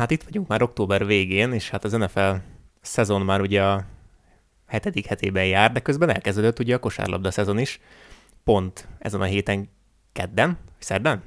[0.00, 2.34] hát itt vagyunk már október végén, és hát az NFL
[2.80, 3.84] szezon már ugye a
[4.66, 7.80] hetedik hetében jár, de közben elkezdődött ugye a kosárlabda szezon is,
[8.44, 9.68] pont ezen a héten
[10.12, 11.22] kedden, szerdán?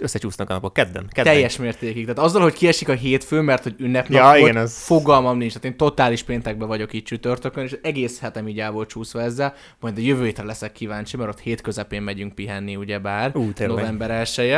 [0.00, 1.06] Összecsúsznak a napok kedden.
[1.08, 1.32] kedden.
[1.32, 2.02] Teljes mértékig.
[2.02, 4.84] Tehát azzal, hogy kiesik a hétfő, mert hogy ünnepnap ja, volt, igen, az...
[4.84, 5.52] fogalmam nincs.
[5.52, 9.54] Tehát én totális péntekben vagyok itt csütörtökön, és egész hetem így el volt csúszva ezzel.
[9.80, 13.36] Majd a jövő hétre leszek kíváncsi, mert ott hét közepén megyünk pihenni, ugyebár.
[13.36, 14.56] Ú, november 1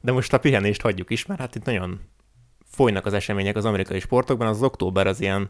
[0.00, 2.00] De most a pihenést hagyjuk is, mert hát itt nagyon
[2.68, 4.46] folynak az események az amerikai sportokban.
[4.46, 5.48] Az, az október az ilyen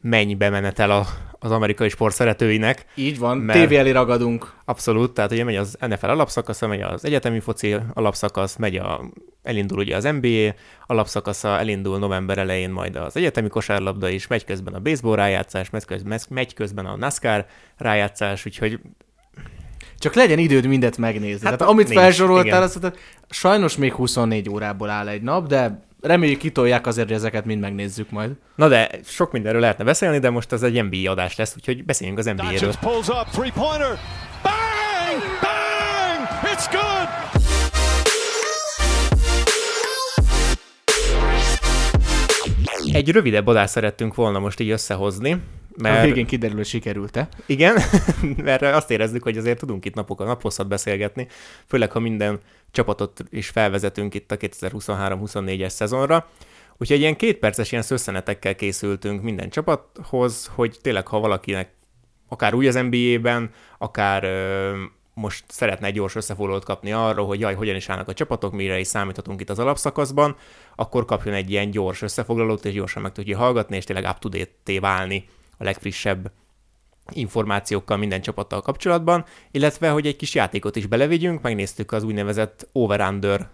[0.00, 1.06] mennybe menetel a,
[1.38, 2.84] az amerikai sport szeretőinek.
[2.94, 4.52] Így van, mert tévé elé ragadunk.
[4.64, 9.00] Abszolút, tehát ugye megy az NFL alapszakasza, megy az egyetemi foci alapszakasz, megy a,
[9.42, 10.54] elindul ugye az NBA
[10.86, 15.84] alapszakasza, elindul november elején majd az egyetemi kosárlabda is, megy közben a baseball rájátszás, megy
[15.84, 18.80] közben, megy közben a NASCAR rájátszás, úgyhogy
[20.00, 21.46] csak legyen időd mindet megnézni.
[21.46, 22.92] Hát Tehát amit nincs, felsoroltál, azt
[23.30, 28.10] sajnos még 24 órából áll egy nap, de reméljük kitolják azért, hogy ezeket mind megnézzük
[28.10, 28.30] majd.
[28.54, 32.18] Na de sok mindenről lehetne beszélni, de most ez egy NBA adás lesz, úgyhogy beszéljünk
[32.18, 32.72] az NBA-ről.
[42.92, 45.40] Egy rövidebb adást szerettünk volna most így összehozni,
[45.76, 45.98] mert...
[45.98, 47.28] A végén kiderül, hogy sikerült-e.
[47.46, 47.76] Igen,
[48.36, 51.26] mert azt érezzük, hogy azért tudunk itt napokat, naposszat beszélgetni,
[51.66, 52.40] főleg ha minden
[52.70, 56.28] csapatot is felvezetünk itt a 2023-24-es szezonra.
[56.78, 61.72] Úgyhogy ilyen kétperces ilyen szösszenetekkel készültünk minden csapathoz, hogy tényleg ha valakinek
[62.28, 64.72] akár új az NBA-ben, akár ö,
[65.14, 68.78] most szeretne egy gyors összefoglalót kapni arról, hogy jaj, hogyan is állnak a csapatok, mire
[68.78, 70.36] is számíthatunk itt az alapszakaszban,
[70.74, 75.28] akkor kapjon egy ilyen gyors összefoglalót, és gyorsan meg tudja hallgatni, és tényleg up-to-date válni
[75.60, 76.32] a legfrissebb
[77.12, 83.48] információkkal minden csapattal kapcsolatban, illetve, hogy egy kis játékot is belevigyünk, megnéztük az úgynevezett over-under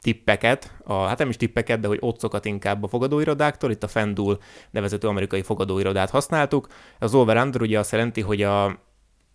[0.00, 4.38] tippeket, a, hát nem is tippeket, de hogy otcokat inkább a fogadóirodáktól, itt a FanDuel
[4.70, 6.66] nevezető amerikai fogadóirodát használtuk.
[6.98, 8.78] Az over-under ugye azt jelenti, hogy a,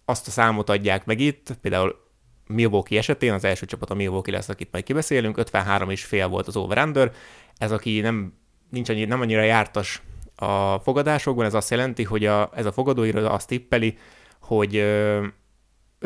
[0.05, 2.05] azt a számot adják meg itt, például
[2.47, 6.47] Milwaukee esetén, az első csapat a Milwaukee lesz, akit majd kibeszélünk, 53 és fél volt
[6.47, 7.11] az over-under,
[7.57, 8.33] ez aki nem,
[8.69, 10.01] nincs annyi, nem annyira jártas
[10.37, 11.45] a fogadásokban.
[11.45, 13.97] Ez azt jelenti, hogy a, ez a fogadóiroda azt tippeli,
[14.41, 15.25] hogy ö,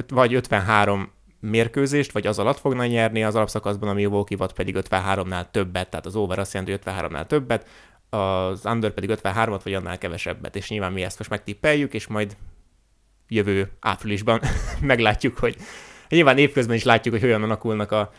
[0.08, 5.52] vagy 53 mérkőzést, vagy az alatt fogna nyerni az alapszakaszban, a Milwaukee vagy pedig 53-nál
[5.52, 7.68] többet, tehát az over azt jelenti, hogy 53-nál többet,
[8.10, 12.38] az under pedig 53-at, vagy annál kevesebbet, és nyilván mi ezt most megtippeljük, és majd
[13.28, 14.42] jövő áprilisban
[14.82, 15.56] meglátjuk, hogy
[16.10, 18.12] nyilván évközben is látjuk, hogy hogyan alakulnak a,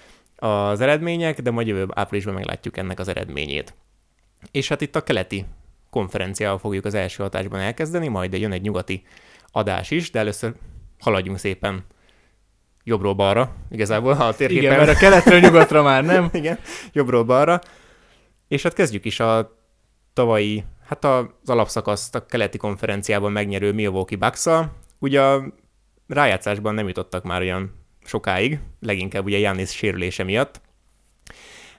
[0.46, 3.74] az eredmények, de majd jövő áprilisban meglátjuk ennek az eredményét.
[4.50, 5.44] És hát itt a keleti
[5.92, 9.02] konferenciával fogjuk az első hatásban elkezdeni, majd jön egy nyugati
[9.50, 10.54] adás is, de először
[10.98, 11.84] haladjunk szépen
[12.84, 14.62] jobbról balra, igazából a térképen.
[14.62, 16.28] Igen, mert a keletről nyugatra már nem.
[16.40, 16.58] Igen,
[16.92, 17.60] jobbról balra.
[18.48, 19.58] És hát kezdjük is a
[20.12, 24.46] tavalyi, hát az alapszakaszt a keleti konferenciában megnyerő Milwaukee bucks
[24.98, 25.44] Ugye a
[26.08, 27.74] rájátszásban nem jutottak már olyan
[28.04, 30.60] sokáig, leginkább ugye Jannis sérülése miatt,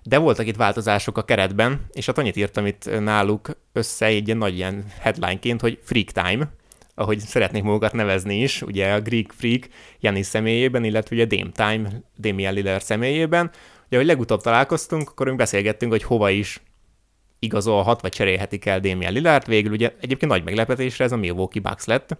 [0.03, 4.37] de voltak itt változások a keretben, és hát annyit írtam itt náluk össze egy ilyen
[4.37, 6.51] nagy ilyen headlineként, hogy Freak Time,
[6.95, 9.67] ahogy szeretnék magukat nevezni is, ugye a Greek Freak
[9.99, 13.51] Janis személyében, illetve ugye Dame Time Damian Lillard személyében.
[13.87, 16.61] Ugye, hogy legutóbb találkoztunk, akkor mi beszélgettünk, hogy hova is
[17.39, 19.47] igazolhat, vagy cserélhetik el Damian Lillard.
[19.47, 22.17] Végül ugye egyébként nagy meglepetésre ez a Milwaukee Bucks lett.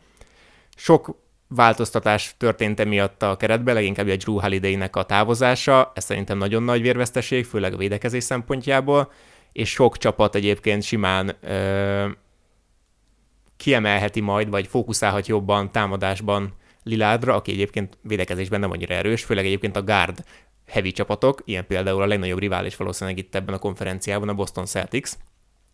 [0.76, 1.23] Sok
[1.56, 6.81] változtatás történt emiatt a keretben, leginkább a Drew holiday a távozása, ez szerintem nagyon nagy
[6.81, 9.12] vérveszteség, főleg a védekezés szempontjából,
[9.52, 12.08] és sok csapat egyébként simán ö,
[13.58, 16.53] kiemelheti majd, vagy fókuszálhat jobban támadásban
[16.84, 20.24] Liládra, aki egyébként védekezésben nem annyira erős, főleg egyébként a guard
[20.68, 25.12] heavy csapatok, ilyen például a legnagyobb rivális valószínűleg itt ebben a konferenciában a Boston Celtics,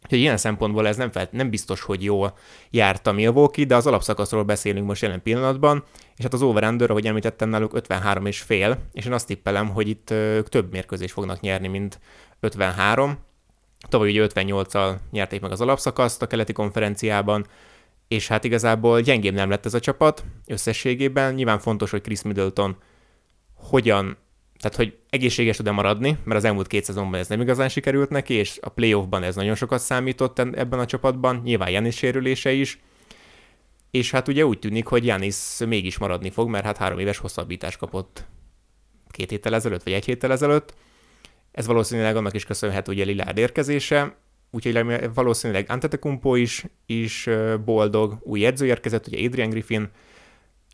[0.03, 2.37] Úgyhogy ilyen szempontból ez nem, felt, nem biztos, hogy jól
[2.69, 5.83] járt a Milwaukee, de az alapszakaszról beszélünk most jelen pillanatban,
[6.15, 9.87] és hát az over ahogy említettem náluk 53 és fél, és én azt tippelem, hogy
[9.87, 11.99] itt ők több mérkőzést fognak nyerni, mint
[12.39, 13.17] 53.
[13.89, 17.45] Tavaly ugye 58-al nyerték meg az alapszakaszt a keleti konferenciában,
[18.07, 21.33] és hát igazából gyengébb nem lett ez a csapat összességében.
[21.33, 22.77] Nyilván fontos, hogy Chris Middleton
[23.55, 24.17] hogyan
[24.59, 28.33] tehát hogy egészséges tud-e maradni, mert az elmúlt két szezonban ez nem igazán sikerült neki,
[28.33, 32.79] és a playoffban ez nagyon sokat számított ebben a csapatban, nyilván Janis sérülése is,
[33.91, 37.77] és hát ugye úgy tűnik, hogy Janis mégis maradni fog, mert hát három éves hosszabbítást
[37.77, 38.25] kapott
[39.09, 40.73] két héttel ezelőtt, vagy egy héttel ezelőtt.
[41.51, 44.15] Ez valószínűleg annak is köszönhető, a Lillard érkezése,
[44.51, 47.29] úgyhogy valószínűleg Antetokounmpo is, is
[47.65, 49.89] boldog, új edző érkezett, ugye Adrian Griffin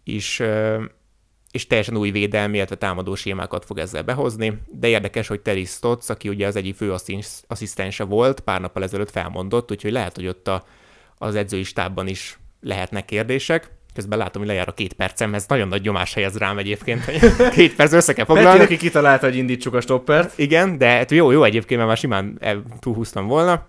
[0.03, 0.41] is
[1.55, 6.09] és teljesen új védelmi, illetve támadó sémákat fog ezzel behozni, de érdekes, hogy Terry Stotts,
[6.09, 6.93] aki ugye az egyik fő
[7.47, 10.63] asszisztense volt, pár nappal ezelőtt felmondott, úgyhogy lehet, hogy ott a,
[11.17, 13.71] az edzői stábban is lehetnek kérdések.
[13.93, 17.19] Közben látom, hogy lejár a két percem, ez nagyon nagy nyomás helyez rám egyébként, hogy
[17.57, 18.63] két perc össze kell foglalni.
[18.63, 20.37] Aki kitalálta, hogy indítsuk a stoppert.
[20.37, 22.39] Igen, de hát jó, jó egyébként, mert már simán
[22.79, 23.67] túlhúztam volna.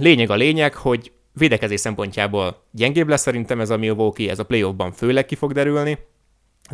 [0.00, 4.92] Lényeg a lényeg, hogy védekezés szempontjából gyengébb lesz szerintem ez a Milwaukee, ez a playoffban
[4.92, 5.98] főleg ki fog derülni,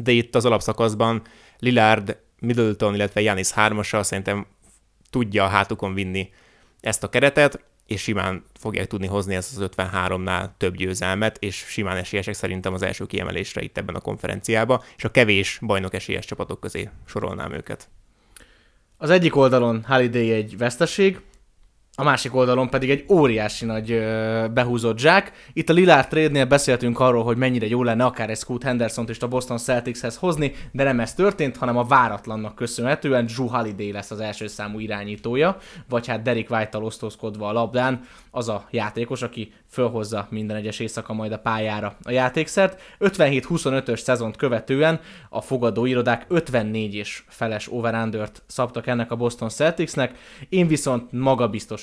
[0.02, 1.22] de itt az alapszakaszban
[1.58, 4.46] Lillard, Middleton, illetve Janis hármasa szerintem
[5.10, 6.30] tudja a hátukon vinni
[6.80, 11.96] ezt a keretet, és simán fogják tudni hozni ezt az 53-nál több győzelmet, és simán
[11.96, 16.60] esélyesek szerintem az első kiemelésre itt ebben a konferenciába, és a kevés bajnok esélyes csapatok
[16.60, 17.88] közé sorolnám őket.
[18.96, 21.20] Az egyik oldalon Holiday egy veszteség,
[22.00, 25.32] a másik oldalon pedig egy óriási nagy ö, behúzott zsák.
[25.52, 29.18] Itt a Lillard trade-nél beszéltünk arról, hogy mennyire jó lenne akár egy Scoot Henderson-t is
[29.18, 34.10] a Boston Celticshez hozni, de nem ez történt, hanem a váratlannak köszönhetően Drew Holiday lesz
[34.10, 35.56] az első számú irányítója,
[35.88, 38.00] vagy hát Derek White-tal osztozkodva a labdán,
[38.30, 42.80] az a játékos, aki fölhozza minden egyes éjszaka majd a pályára a játékszert.
[43.00, 50.18] 57-25-ös szezont követően a fogadóirodák 54 és feles over szabtak ennek a Boston Celticsnek,
[50.48, 51.12] én viszont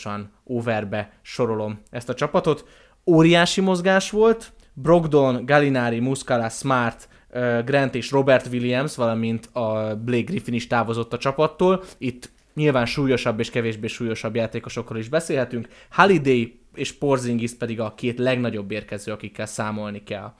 [0.05, 2.65] magabiztosan overbe sorolom ezt a csapatot.
[3.05, 7.09] Óriási mozgás volt, Brogdon, Gallinari, Muscala, Smart,
[7.65, 11.83] Grant és Robert Williams, valamint a Blake Griffin is távozott a csapattól.
[11.97, 15.67] Itt nyilván súlyosabb és kevésbé súlyosabb játékosokról is beszélhetünk.
[15.91, 20.33] Holiday és Porzingis pedig a két legnagyobb érkező, akikkel számolni kell.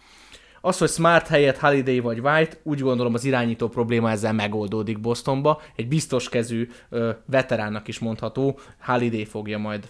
[0.66, 5.62] Az, hogy Smart helyett Holiday vagy White, úgy gondolom az irányító probléma ezzel megoldódik Bostonba.
[5.76, 9.88] Egy biztos kezű ö, veteránnak is mondható, Holiday fogja majd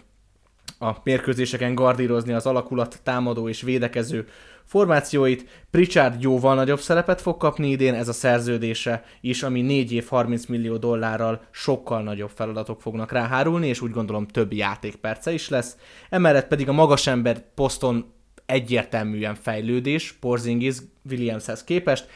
[0.79, 4.27] a mérkőzéseken gardírozni az alakulat támadó és védekező
[4.63, 5.65] formációit.
[5.71, 10.45] Pritchard jóval nagyobb szerepet fog kapni idén, ez a szerződése is, ami 4 év 30
[10.45, 15.77] millió dollárral sokkal nagyobb feladatok fognak ráhárulni, és úgy gondolom több játékperce is lesz.
[16.09, 18.13] Emellett pedig a magas ember poszton
[18.45, 20.75] egyértelműen fejlődés Porzingis
[21.09, 22.07] Williamshez képest,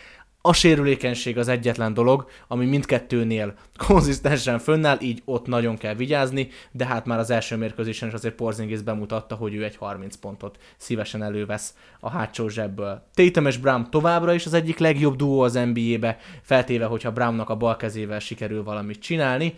[0.42, 3.54] a sérülékenység az egyetlen dolog, ami mindkettőnél
[3.88, 8.36] konzisztensen fönnáll, így ott nagyon kell vigyázni, de hát már az első mérkőzésen is azért
[8.36, 13.04] Porzingis bemutatta, hogy ő egy 30 pontot szívesen elővesz a hátsó zsebből.
[13.14, 17.56] Tatum és Brown továbbra is az egyik legjobb duó az NBA-be, feltéve, hogyha Brownnak a
[17.56, 19.54] bal kezével sikerül valamit csinálni,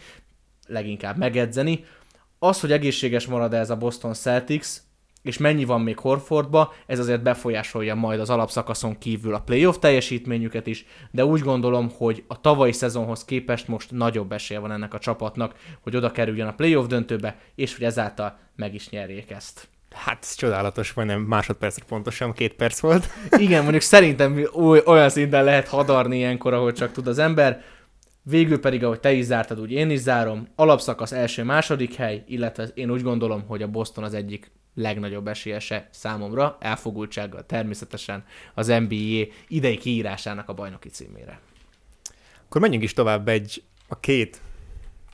[0.67, 1.85] leginkább megedzeni.
[2.39, 4.67] Az, hogy egészséges marad ez a Boston Celtics,
[5.21, 10.67] és mennyi van még Horfordba, ez azért befolyásolja majd az alapszakaszon kívül a playoff teljesítményüket
[10.67, 14.99] is, de úgy gondolom, hogy a tavalyi szezonhoz képest most nagyobb esélye van ennek a
[14.99, 19.69] csapatnak, hogy oda kerüljön a playoff döntőbe, és hogy ezáltal meg is nyerjék ezt.
[19.91, 23.09] Hát ez csodálatos, majdnem másodpercre pontosan, két perc volt.
[23.45, 24.47] Igen, mondjuk szerintem
[24.85, 27.63] olyan szinten lehet hadarni ilyenkor, ahogy csak tud az ember.
[28.23, 30.47] Végül pedig, ahogy te is zártad, úgy én is zárom.
[30.55, 36.57] Alapszakasz első-második hely, illetve én úgy gondolom, hogy a Boston az egyik legnagyobb esélyese számomra,
[36.59, 41.39] elfogultsággal természetesen az NBA idei kiírásának a bajnoki címére.
[42.45, 44.41] Akkor menjünk is tovább egy a két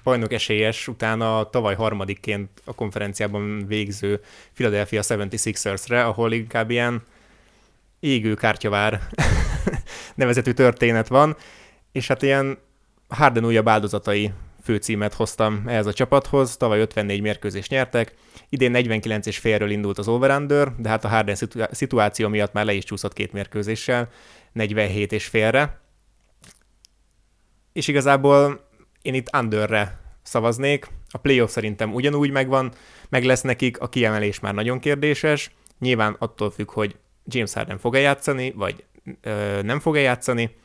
[0.04, 4.22] bajnok esélyes, utána a tavaly harmadikként a konferenciában végző
[4.54, 7.04] Philadelphia 76ers-re, ahol inkább ilyen
[8.00, 9.02] égő kártyavár
[10.16, 11.36] nevezetű történet van,
[11.92, 12.58] és hát ilyen
[13.08, 14.32] Harden újabb áldozatai
[14.68, 18.14] főcímet hoztam ehhez a csapathoz, tavaly 54 mérkőzést nyertek,
[18.50, 20.46] idén 49 és félről indult az over
[20.78, 21.36] de hát a Harden
[21.72, 24.10] szituáció miatt már le is csúszott két mérkőzéssel,
[24.52, 25.80] 47 és félre.
[27.74, 28.70] És igazából
[29.02, 32.72] én itt underre szavaznék, a playoff szerintem ugyanúgy megvan,
[33.10, 36.96] meg lesz nekik, a kiemelés már nagyon kérdéses, nyilván attól függ, hogy
[37.26, 38.84] James Harden fog-e játszani, vagy
[39.22, 40.56] ö, nem fog-e játszani,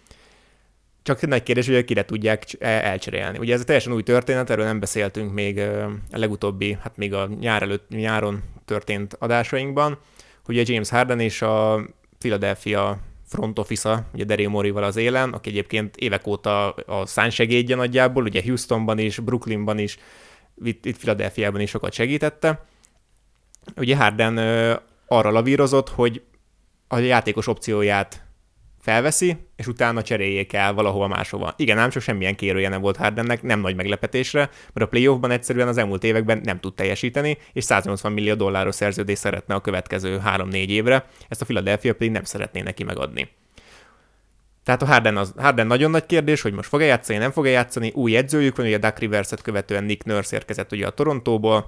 [1.02, 3.38] csak nagy kérdés, hogy kire tudják elcserélni.
[3.38, 7.62] Ugye ez teljesen új történet, erről nem beszéltünk még a legutóbbi, hát még a nyár
[7.62, 9.98] előtt, nyáron történt adásainkban,
[10.44, 11.84] hogy a James Harden és a
[12.18, 18.22] Philadelphia front office ugye Daryl Morival az élen, aki egyébként évek óta a szánsegédje nagyjából,
[18.22, 19.98] ugye Houstonban is, Brooklynban is,
[20.64, 22.66] itt, itt Philadelphiában is sokat segítette.
[23.76, 24.38] Ugye Harden
[25.06, 26.22] arra lavírozott, hogy
[26.88, 28.26] a játékos opcióját
[28.82, 31.54] felveszi, és utána cseréljék el valahova máshova.
[31.56, 35.68] Igen, ám csak semmilyen kérője nem volt Hardennek, nem nagy meglepetésre, mert a playoffban egyszerűen
[35.68, 40.54] az elmúlt években nem tud teljesíteni, és 180 millió dolláros szerződést szeretne a következő 3-4
[40.54, 43.28] évre, ezt a Philadelphia pedig nem szeretné neki megadni.
[44.64, 47.92] Tehát a Harden, az, Harden nagyon nagy kérdés, hogy most fog-e játszani, nem fog-e játszani.
[47.94, 51.66] Új edzőjük van, ugye Duck Rivers-et követően Nick Nurse érkezett ugye a Torontóból,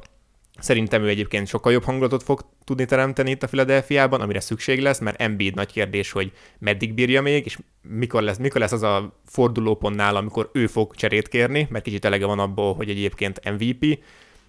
[0.58, 4.98] Szerintem ő egyébként sokkal jobb hangulatot fog tudni teremteni itt a Philadelphiában, amire szükség lesz,
[4.98, 9.20] mert Embiid nagy kérdés, hogy meddig bírja még, és mikor lesz, mikor lesz az a
[9.26, 13.98] fordulópontnál, amikor ő fog cserét kérni, mert kicsit elege van abból, hogy egyébként MVP,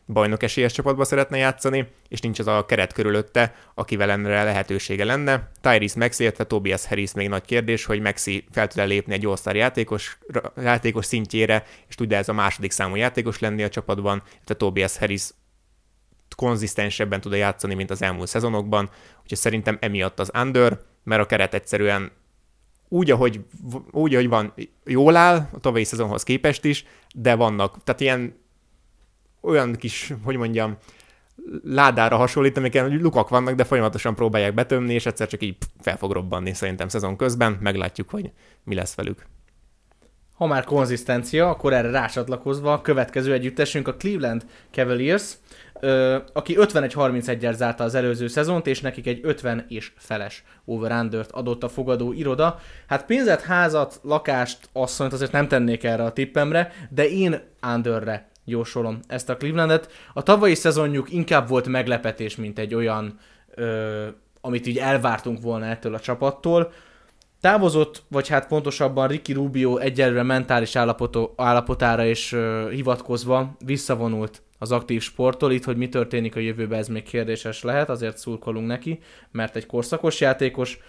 [0.08, 5.52] bajnok esélyes csapatba szeretne játszani, és nincs az a keret körülötte, akivel enre lehetősége lenne.
[5.62, 9.56] Tyrese Maxi, illetve Tobias Harris még nagy kérdés, hogy Maxi fel tud lépni egy all
[9.56, 10.18] játékos,
[10.58, 15.24] játékos szintjére, és tudja ez a második számú játékos lenni a csapatban, illetve Tobias Harris
[16.36, 18.90] konzisztensebben tud játszani, mint az elmúlt szezonokban,
[19.22, 22.12] úgyhogy szerintem emiatt az under, mert a keret egyszerűen
[22.88, 23.46] úgy, ahogy,
[23.92, 24.54] úgy, ahogy van,
[24.86, 28.44] jól áll a tavalyi szezonhoz képest is, de vannak, tehát ilyen
[29.42, 30.78] olyan kis, hogy mondjam,
[31.64, 36.12] ládára hasonlít, amiken lukak vannak, de folyamatosan próbálják betömni, és egyszer csak így fel fog
[36.12, 38.32] robbanni szerintem szezon közben, meglátjuk, hogy
[38.64, 39.26] mi lesz velük.
[40.36, 45.34] Ha már konzisztencia, akkor erre rácsatlakozva a következő együttesünk a Cleveland Cavaliers,
[46.34, 51.70] aki 51-31-el zárta az előző szezont, és nekik egy 50 és feles over adott a
[51.70, 52.60] fogadó iroda.
[52.88, 57.42] Hát pénzet, házat, lakást, asszonyt azért nem tennék erre a tippemre, de én
[57.74, 59.92] underre jósolom ezt a Clevelandet.
[60.14, 63.20] A tavalyi szezonjuk inkább volt meglepetés, mint egy olyan,
[63.56, 64.06] ö,
[64.42, 66.72] amit így elvártunk volna ettől a csapattól.
[67.42, 74.72] Távozott, vagy hát pontosabban Ricky Rubio egyelőre mentális állapotó, állapotára és ö, hivatkozva visszavonult az
[74.72, 75.52] aktív sporttól.
[75.52, 79.00] Itt, hogy mi történik a jövőben, ez még kérdéses lehet, azért szurkolunk neki,
[79.32, 80.80] mert egy korszakos játékos.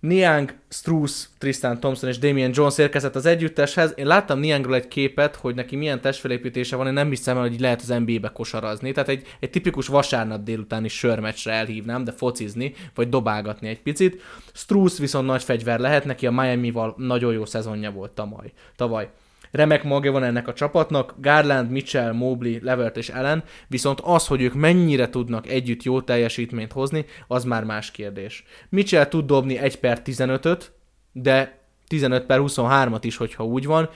[0.00, 3.92] Niang, Struss, Tristan Thompson és Damien Jones érkezett az együtteshez.
[3.96, 7.80] Én láttam Niangról egy képet, hogy neki milyen testfelépítése van, én nem hiszem hogy lehet
[7.80, 8.92] az NBA-be kosarazni.
[8.92, 14.22] Tehát egy, egy tipikus vasárnap délutáni sörmecsre elhívnám, de focizni, vagy dobálgatni egy picit.
[14.52, 18.52] Struss viszont nagy fegyver lehet, neki a Miami-val nagyon jó szezonja volt tavaly.
[18.76, 19.08] tavaly
[19.56, 24.42] remek magja van ennek a csapatnak, Garland, Mitchell, Mobley, Levert és Allen, viszont az, hogy
[24.42, 28.44] ők mennyire tudnak együtt jó teljesítményt hozni, az már más kérdés.
[28.68, 30.72] Mitchell tud dobni 1 per 15-öt,
[31.12, 33.88] de 15 per 23-at is, hogyha úgy van.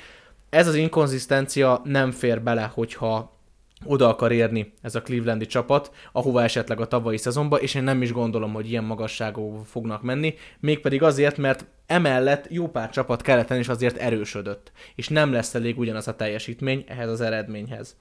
[0.50, 3.38] Ez az inkonzisztencia nem fér bele, hogyha
[3.84, 8.02] oda akar érni ez a Clevelandi csapat, ahova esetleg a tavalyi szezonba, és én nem
[8.02, 13.58] is gondolom, hogy ilyen magasságú fognak menni, mégpedig azért, mert emellett jó pár csapat keleten
[13.58, 17.96] is azért erősödött, és nem lesz elég ugyanaz a teljesítmény ehhez az eredményhez.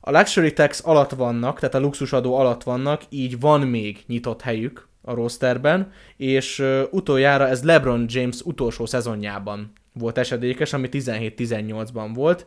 [0.00, 4.88] A luxury tax alatt vannak, tehát a luxusadó alatt vannak, így van még nyitott helyük
[5.02, 12.46] a rosterben, és utoljára ez LeBron James utolsó szezonjában volt esedékes, ami 17-18-ban volt.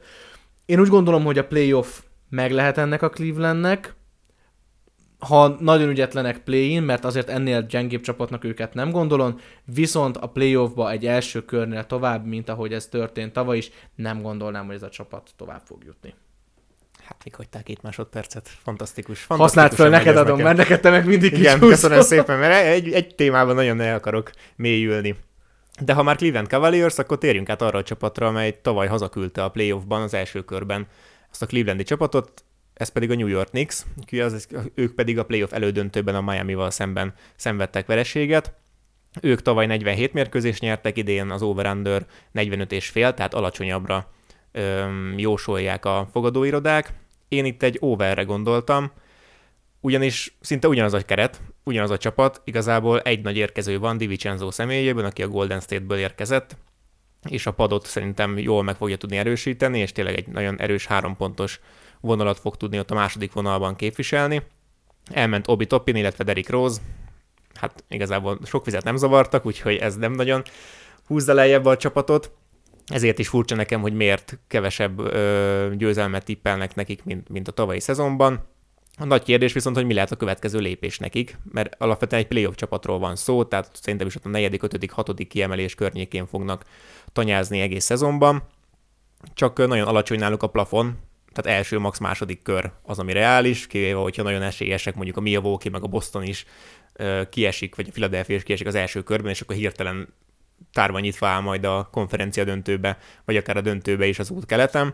[0.66, 3.96] Én úgy gondolom, hogy a playoff meg lehet ennek a Clevelandnek,
[5.28, 10.92] ha nagyon ügyetlenek play-in, mert azért ennél gyengébb csapatnak őket nem gondolom, viszont a playoffba
[10.92, 14.90] egy első körnél tovább, mint ahogy ez történt tavaly is, nem gondolnám, hogy ez a
[14.90, 16.14] csapat tovább fog jutni.
[17.04, 18.50] Hát még hagyták két másodpercet.
[18.64, 19.22] Fantasztikus.
[19.22, 20.46] fantasztikus Használd fel, neked adom, nekem.
[20.46, 24.32] mert neked te meg mindig Igen, köszönöm szépen, mert egy, egy témában nagyon el akarok
[24.56, 25.16] mélyülni.
[25.82, 29.50] De ha már Cleveland Cavaliers, akkor térjünk át arra a csapatra, amely tavaly hazaküldte a
[29.50, 30.88] playoffban az első körben
[31.32, 33.86] azt a Clevelandi csapatot, ez pedig a New York Knicks,
[34.76, 38.54] ők pedig a playoff elődöntőben a Miami-val szemben szenvedtek vereséget.
[39.22, 44.12] Ők tavaly 47 mérkőzést nyertek, idén az over-under 45 és fél, tehát alacsonyabbra
[44.52, 46.94] öm, jósolják a fogadóirodák.
[47.28, 48.92] Én itt egy overre gondoltam,
[49.80, 55.06] ugyanis szinte ugyanaz a keret, ugyanaz a csapat, igazából egy nagy érkező van Divincenzo személyében,
[55.06, 56.58] aki a Golden State-ből érkezett,
[57.30, 61.16] és a padot szerintem jól meg fogja tudni erősíteni, és tényleg egy nagyon erős három
[61.16, 61.60] pontos
[62.04, 64.42] vonalat fog tudni ott a második vonalban képviselni.
[65.12, 66.82] Elment Obi Toppin, illetve Derrick Rose,
[67.54, 70.44] hát igazából sok vizet nem zavartak, úgyhogy ez nem nagyon
[71.08, 72.32] húzza lejjebb a csapatot.
[72.86, 77.80] Ezért is furcsa nekem, hogy miért kevesebb ö, győzelmet tippelnek nekik, mint, mint a tavalyi
[77.80, 78.46] szezonban.
[78.98, 82.56] A nagy kérdés viszont, hogy mi lehet a következő lépés nekik, mert alapvetően egy playoff
[82.56, 86.66] csapatról van szó, tehát szerintem is ott a negyedik, ötödik, hatodik kiemelés környékén fognak
[87.14, 88.44] tanyázni egész szezonban.
[89.34, 90.98] Csak nagyon alacsony náluk a plafon,
[91.34, 92.00] tehát első, max.
[92.00, 96.24] második kör az, ami reális, kivéve, hogyha nagyon esélyesek, mondjuk a Milwaukee meg a Boston
[96.24, 96.46] is
[97.30, 100.08] kiesik, vagy a Philadelphia is kiesik az első körben, és akkor hirtelen
[100.74, 104.94] tárva nyitva áll majd a konferencia döntőbe, vagy akár a döntőbe is az út keletem.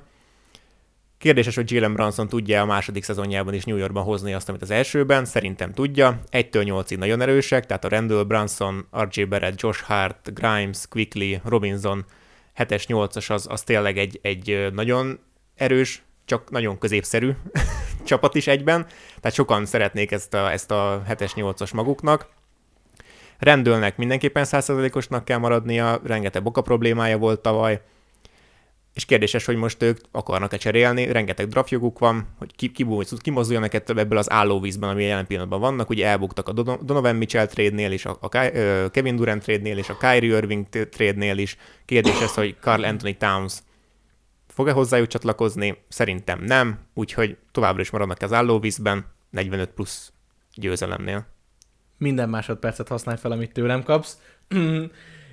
[1.18, 4.70] Kérdéses, hogy Jalen Brunson tudja a második szezonjában is New Yorkban hozni azt, amit az
[4.70, 5.26] elsőben.
[5.26, 6.22] Szerintem tudja.
[6.32, 12.06] 1-től 8-ig nagyon erősek, tehát a Randall Brunson, RJ Barrett, Josh Hart, Grimes, Quickly, Robinson
[12.58, 15.20] 7-es, 8-as az, az tényleg egy, egy nagyon
[15.56, 17.32] erős, csak nagyon középszerű
[18.10, 18.86] csapat is egyben,
[19.20, 22.28] tehát sokan szeretnék ezt a, ezt a 7-es, 8-as maguknak.
[23.38, 27.82] Rendőlnek mindenképpen 100%-osnak kell maradnia, rengeteg boka problémája volt tavaly,
[28.94, 32.86] és kérdéses, hogy most ők akarnak-e cserélni, rengeteg draftjoguk van, hogy ki, ki,
[33.18, 38.06] kimozduljanak ebből az állóvízben, ami jelen pillanatban vannak, ugye elbuktak a Donovan Mitchell trade-nél is,
[38.06, 38.30] a, a
[38.90, 41.58] Kevin Durant trade-nél is, a Kyrie Irving trade-nél is.
[41.86, 43.54] Kérdés ez, hogy Carl Anthony Towns
[44.54, 45.78] fog-e hozzájuk csatlakozni?
[45.88, 50.12] Szerintem nem, úgyhogy továbbra is maradnak az állóvízben, 45 plusz
[50.54, 51.26] győzelemnél.
[51.98, 54.18] Minden másodpercet használj fel, amit tőlem kapsz.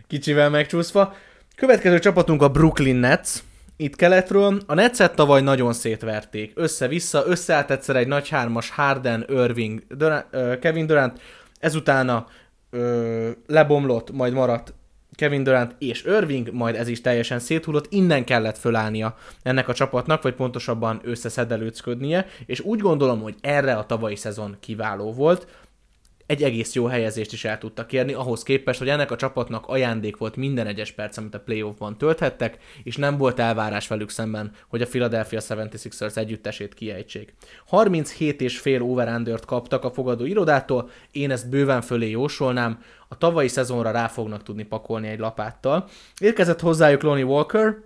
[0.06, 1.14] Kicsivel megcsúszva.
[1.56, 3.30] Következő csapatunk a Brooklyn Nets.
[3.76, 4.60] Itt keletről.
[4.66, 6.52] A Netset tavaly nagyon szétverték.
[6.54, 10.26] Össze-vissza, összeállt egyszer egy nagy hármas Harden, Irving, Durant,
[10.60, 11.20] Kevin Durant,
[11.60, 12.26] ezután
[12.70, 14.74] ö, lebomlott, majd maradt
[15.14, 20.22] Kevin Durant és Irving, majd ez is teljesen széthullott, innen kellett fölállnia ennek a csapatnak,
[20.22, 25.46] vagy pontosabban összeszedelőcködnie, és úgy gondolom, hogy erre a tavalyi szezon kiváló volt
[26.26, 30.16] egy egész jó helyezést is el tudtak érni, ahhoz képest, hogy ennek a csapatnak ajándék
[30.16, 34.82] volt minden egyes perc, amit a playoffban tölthettek, és nem volt elvárás velük szemben, hogy
[34.82, 37.34] a Philadelphia 76ers együttesét kiejtsék.
[37.66, 43.48] 37 és fél over kaptak a fogadó irodától, én ezt bőven fölé jósolnám, a tavalyi
[43.48, 45.88] szezonra rá fognak tudni pakolni egy lapáttal.
[46.20, 47.76] Érkezett hozzájuk Lonnie Walker,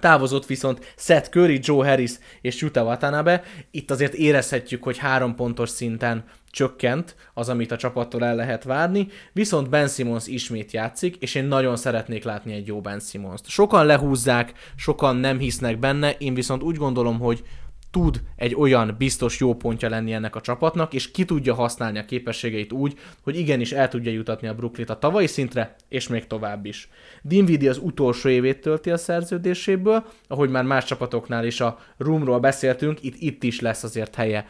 [0.00, 3.42] Távozott viszont Seth Curry, Joe Harris és Yuta Watanabe.
[3.70, 9.08] Itt azért érezhetjük, hogy három pontos szinten csökkent az, amit a csapattól el lehet várni,
[9.32, 13.48] viszont Ben Simmons ismét játszik, és én nagyon szeretnék látni egy jó Ben Simmons-t.
[13.48, 17.42] Sokan lehúzzák, sokan nem hisznek benne, én viszont úgy gondolom, hogy
[17.90, 22.04] tud egy olyan biztos jó pontja lenni ennek a csapatnak, és ki tudja használni a
[22.04, 26.64] képességeit úgy, hogy igenis el tudja jutatni a Brooklyn a tavalyi szintre, és még tovább
[26.64, 26.88] is.
[27.22, 33.02] Dinvidi az utolsó évét tölti a szerződéséből, ahogy már más csapatoknál is a Roomról beszéltünk,
[33.02, 34.46] itt, itt is lesz azért helye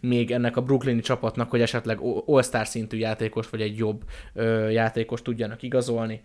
[0.00, 4.02] még ennek a brooklyni csapatnak, hogy esetleg all-star szintű játékos, vagy egy jobb
[4.34, 6.20] ö, játékos tudjanak igazolni.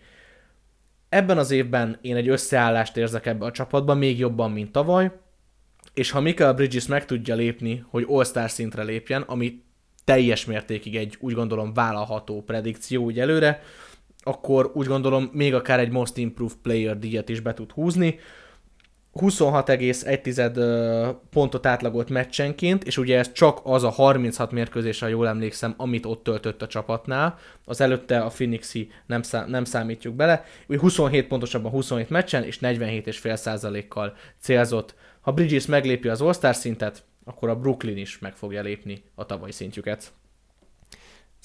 [1.08, 5.10] Ebben az évben én egy összeállást érzek ebbe a csapatban, még jobban, mint tavaly,
[5.94, 9.62] és ha Michael Bridges meg tudja lépni, hogy all-star szintre lépjen, ami
[10.04, 13.62] teljes mértékig egy úgy gondolom vállalható predikció úgy előre,
[14.22, 18.18] akkor úgy gondolom még akár egy Most Improved Player díjat is be tud húzni.
[19.20, 25.74] 26,1 pontot átlagolt meccsenként, és ugye ez csak az a 36 mérkőzés, ha jól emlékszem,
[25.76, 27.38] amit ott töltött a csapatnál.
[27.64, 30.44] Az előtte a Phoenixi nem, szá- nem számítjuk bele.
[30.66, 34.94] 27 pontosabban 27 meccsen, és 47,5%-kal célzott.
[35.20, 39.52] Ha Bridges meglépi az All-Star szintet, akkor a Brooklyn is meg fogja lépni a tavalyi
[39.52, 40.12] szintjüket.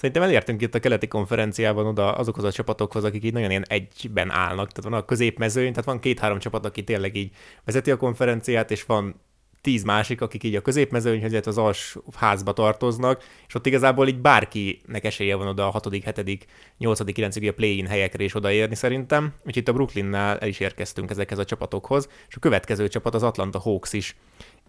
[0.02, 4.30] Szerintem elértünk itt a keleti konferenciában oda azokhoz a csapatokhoz, akik így nagyon ilyen egyben
[4.30, 4.72] állnak.
[4.72, 7.32] Tehát van a középmezőny, tehát van két-három csapat, aki tényleg így
[7.66, 9.16] vezeti a konferenciát, és van
[9.62, 14.20] tíz másik, akik így a középmezőnyhöz, illetve az alsó házba tartoznak, és ott igazából így
[14.20, 17.36] bárkinek esélye van oda a 6., 7., 8., 9.
[17.36, 19.34] a play-in helyekre is odaérni szerintem.
[19.38, 23.24] Úgyhogy itt a Brooklynnál el is érkeztünk ezekhez a csapatokhoz, és a következő csapat az
[23.24, 24.16] Atlanta Hawks is.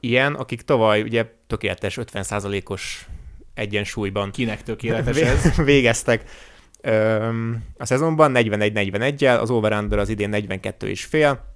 [0.00, 3.06] Ilyen, akik tavaly ugye tökéletes 50%-os
[3.54, 4.30] egyensúlyban.
[4.30, 5.56] Kinek tökéletes ez?
[5.56, 6.24] végeztek
[7.76, 11.50] a szezonban 41-41-el, az over az idén 42 és fél.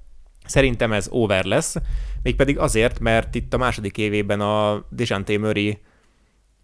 [0.45, 1.77] Szerintem ez over lesz,
[2.23, 5.79] mégpedig azért, mert itt a második évében a Dejante Murray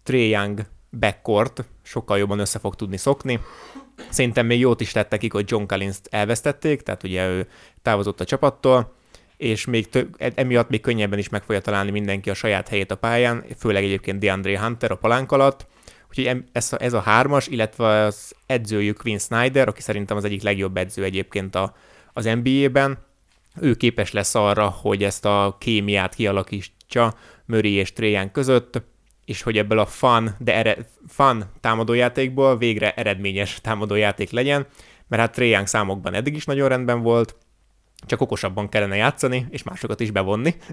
[0.03, 0.65] Trey Young
[0.99, 3.39] backcourt sokkal jobban össze fog tudni szokni.
[4.09, 7.47] Szerintem még jót is tett nekik, hogy John Collins-t elvesztették, tehát ugye ő
[7.81, 8.95] távozott a csapattól,
[9.43, 12.91] és még tö- e- emiatt még könnyebben is meg fogja találni mindenki a saját helyét
[12.91, 15.67] a pályán, főleg egyébként DeAndre Hunter a palánk alatt.
[16.09, 20.41] Úgyhogy ez a, ez a hármas, illetve az edzőjük Quinn Snyder, aki szerintem az egyik
[20.41, 21.75] legjobb edző egyébként a,
[22.13, 22.97] az NBA-ben,
[23.61, 27.13] ő képes lesz arra, hogy ezt a kémiát kialakítsa
[27.45, 28.81] Murray és Trajan között,
[29.25, 34.67] és hogy ebből a fun, de ered, fun támadójátékból végre eredményes támadójáték legyen,
[35.07, 37.35] mert hát Trajan számokban eddig is nagyon rendben volt,
[38.05, 40.55] csak okosabban kellene játszani, és másokat is bevonni.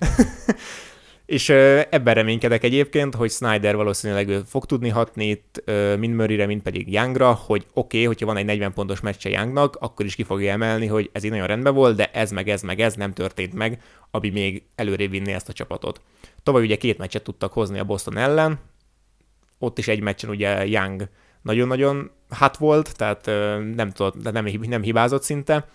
[1.27, 1.49] és
[1.90, 5.62] ebben reménykedek egyébként, hogy Snyder valószínűleg fog tudni hatni itt
[5.99, 9.77] mind Murrayre, mind pedig Youngra, hogy oké, okay, hogyha van egy 40 pontos meccse Youngnak,
[9.81, 12.62] akkor is ki fogja emelni, hogy ez így nagyon rendben volt, de ez meg ez
[12.62, 16.01] meg ez nem történt meg, ami még előrébb vinni ezt a csapatot.
[16.43, 18.59] Tavaly ugye két meccset tudtak hozni a Boston ellen,
[19.59, 21.09] ott is egy meccsen ugye Young
[21.43, 23.27] nagyon-nagyon hát volt, tehát
[23.75, 25.69] nem, tudott, nem, nem hibázott szinte,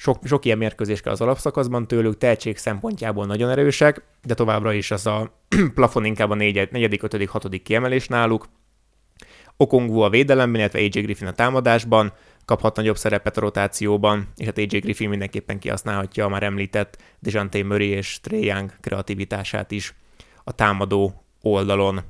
[0.00, 4.90] sok, sok ilyen mérkőzés kell az alapszakaszban tőlük, tehetség szempontjából nagyon erősek, de továbbra is
[4.90, 5.40] az a
[5.74, 8.48] plafon inkább a négyed, negyedik, ötödik, hatodik kiemelés náluk.
[9.56, 12.12] Okongwu a védelemben, illetve AJ Griffin a támadásban,
[12.44, 17.64] kaphat nagyobb szerepet a rotációban, és hát AJ Griffin mindenképpen kihasználhatja a már említett Dejante
[17.64, 19.94] Murray és Trey Young kreativitását is
[20.44, 22.00] a támadó oldalon.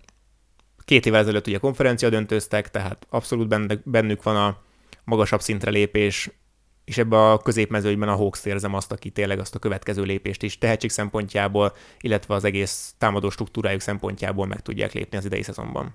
[0.84, 4.58] Két évvel ezelőtt ugye konferencia döntőztek, tehát abszolút bennük van a
[5.04, 6.30] magasabb szintre lépés,
[6.84, 10.58] és ebbe a középmezőnyben a Hawks érzem azt, aki tényleg azt a következő lépést is
[10.58, 15.94] tehetség szempontjából, illetve az egész támadó struktúrájuk szempontjából meg tudják lépni az idei szezonban.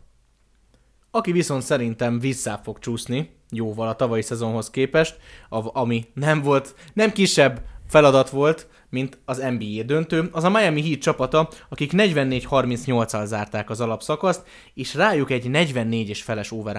[1.11, 5.17] Aki viszont szerintem vissza fog csúszni, jóval a tavalyi szezonhoz képest,
[5.49, 10.99] ami nem volt, nem kisebb feladat volt, mint az NBA döntő, az a Miami Heat
[10.99, 16.75] csapata, akik 44-38-al zárták az alapszakaszt, és rájuk egy 44 és feles over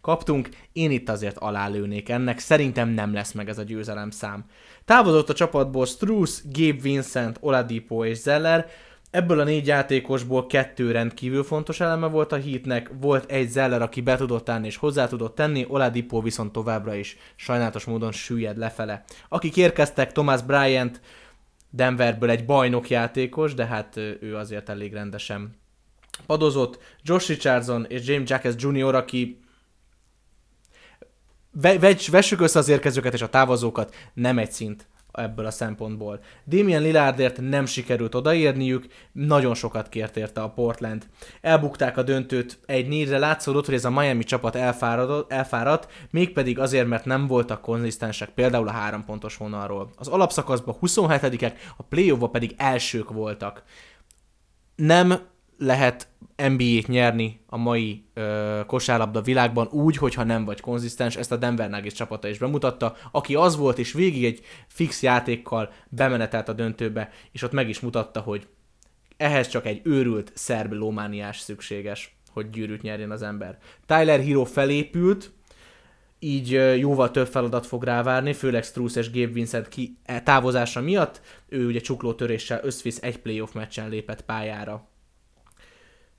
[0.00, 4.44] kaptunk, én itt azért alálőnék ennek, szerintem nem lesz meg ez a győzelem szám.
[4.84, 8.66] Távozott a csapatból Struss, Gabe Vincent, Oladipo és Zeller,
[9.10, 14.00] Ebből a négy játékosból kettő rendkívül fontos eleme volt a hitnek, volt egy Zeller, aki
[14.00, 19.04] be tudott állni és hozzá tudott tenni, Oladipo viszont továbbra is sajnálatos módon süllyed lefele.
[19.28, 21.00] Akik érkeztek, Thomas Bryant,
[21.70, 25.58] Denverből egy bajnok játékos, de hát ő azért elég rendesen
[26.26, 26.78] padozott.
[27.02, 29.40] Josh Richardson és James Jackass Jr., aki
[32.10, 36.20] vessük össze az érkezőket és a távozókat, nem egy szint ebből a szempontból.
[36.46, 41.06] Damien Lillardért nem sikerült odaérniük, nagyon sokat kért érte a Portland.
[41.40, 46.86] Elbukták a döntőt egy négyre, látszódott, hogy ez a Miami csapat elfáradt, elfáradt, mégpedig azért,
[46.86, 49.90] mert nem voltak konzisztensek, például a három pontos vonalról.
[49.96, 53.62] Az alapszakaszban 27-ek, a play pedig elsők voltak.
[54.76, 55.28] Nem
[55.60, 61.36] lehet NBA-t nyerni a mai ö, kosárlabda világban úgy, hogyha nem vagy konzisztens, ezt a
[61.36, 66.52] Denver Nuggets csapata is bemutatta, aki az volt, és végig egy fix játékkal bemenetelt a
[66.52, 68.46] döntőbe, és ott meg is mutatta, hogy
[69.16, 73.58] ehhez csak egy őrült szerb lómániás szükséges, hogy gyűrűt nyerjen az ember.
[73.86, 75.30] Tyler Hero felépült,
[76.18, 81.20] így jóval több feladat fog rávárni, főleg Struss és Gabe Vincent ki e, távozása miatt.
[81.48, 84.89] Ő ugye csuklótöréssel összvisz egy playoff meccsen lépett pályára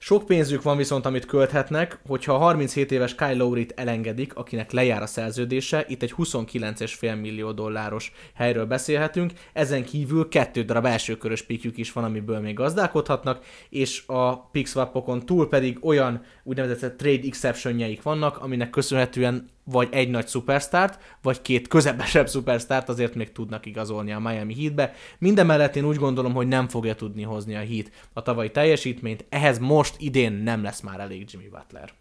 [0.04, 5.02] sok pénzük van viszont, amit költhetnek, hogyha a 37 éves Kyle Lowry-t elengedik, akinek lejár
[5.02, 11.78] a szerződése, itt egy 29,5 millió dolláros helyről beszélhetünk, ezen kívül kettő darab elsőkörös pikjük
[11.78, 18.38] is van, amiből még gazdálkodhatnak, és a pickswapokon túl pedig olyan úgynevezett trade exceptionjeik vannak,
[18.38, 24.20] aminek köszönhetően vagy egy nagy szupersztárt, vagy két közepesebb szupersztárt azért még tudnak igazolni a
[24.20, 24.94] Miami Heatbe.
[25.18, 29.60] Mindemellett én úgy gondolom, hogy nem fogja tudni hozni a Heat a tavalyi teljesítményt, ehhez
[29.60, 31.92] most idén nem lesz már elég Jimmy Butler.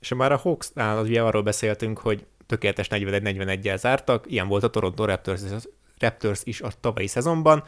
[0.00, 5.04] És már a Hawksnál ugye arról beszéltünk, hogy tökéletes 41-41-el zártak, ilyen volt a Toronto
[5.04, 5.40] Raptors,
[5.98, 7.64] Raptors is a tavalyi szezonban,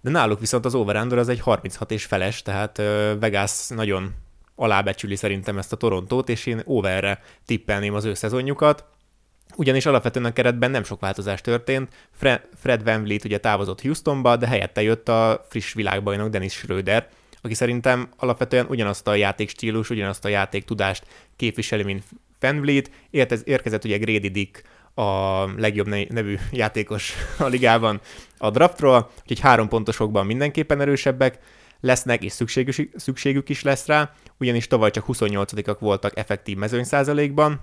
[0.00, 2.76] de náluk viszont az over az egy 36 és feles, tehát
[3.18, 4.14] Vegas nagyon
[4.62, 8.84] alábecsüli szerintem ezt a Torontót, és én overre tippelném az ő szezonjukat.
[9.56, 11.94] Ugyanis alapvetően a keretben nem sok változás történt.
[12.10, 17.08] Fred, Fred Van Vliet ugye távozott Houstonba, de helyette jött a friss világbajnok Dennis Schröder,
[17.40, 22.04] aki szerintem alapvetően ugyanazt a játékstílus, ugyanazt a játéktudást képviseli, mint
[22.40, 22.90] Van Vliet.
[23.44, 24.62] Érkezett ugye Grady Dick,
[24.94, 28.00] a legjobb nevű játékos a ligában
[28.38, 31.38] a draftról, úgyhogy három pontosokban mindenképpen erősebbek
[31.80, 37.60] lesznek, és szükségük, szükségük is lesz rá, ugyanis tavaly csak 28-ak voltak effektív mezőny százalékban,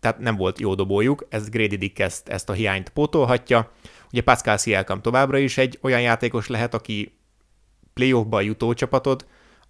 [0.00, 3.70] tehát nem volt jó dobójuk, ez Grady Dick ezt, ezt a hiányt pótolhatja.
[4.12, 7.18] Ugye Pascal Siakam továbbra is egy olyan játékos lehet, aki
[7.94, 9.26] playoffba jutó csapatod,